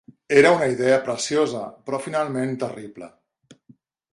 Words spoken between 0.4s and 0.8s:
una